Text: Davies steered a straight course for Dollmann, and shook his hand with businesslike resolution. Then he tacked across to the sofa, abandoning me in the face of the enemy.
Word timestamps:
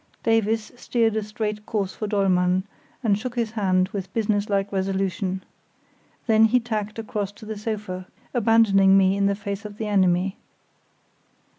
Davies 0.23 0.71
steered 0.75 1.15
a 1.15 1.21
straight 1.21 1.63
course 1.67 1.93
for 1.93 2.07
Dollmann, 2.07 2.63
and 3.03 3.19
shook 3.19 3.35
his 3.35 3.51
hand 3.51 3.89
with 3.89 4.11
businesslike 4.15 4.71
resolution. 4.71 5.43
Then 6.25 6.45
he 6.45 6.59
tacked 6.59 6.97
across 6.97 7.31
to 7.33 7.45
the 7.45 7.55
sofa, 7.55 8.07
abandoning 8.33 8.97
me 8.97 9.15
in 9.15 9.27
the 9.27 9.35
face 9.35 9.63
of 9.63 9.77
the 9.77 9.85
enemy. 9.85 10.37